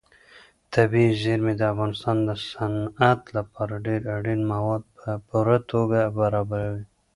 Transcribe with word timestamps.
طبیعي 0.73 1.11
زیرمې 1.21 1.53
د 1.57 1.61
افغانستان 1.73 2.17
د 2.27 2.29
صنعت 2.49 3.21
لپاره 3.37 3.83
ډېر 3.87 4.01
اړین 4.17 4.41
مواد 4.53 4.83
په 4.97 5.09
پوره 5.27 5.57
توګه 5.71 5.99
برابروي. 6.19 6.83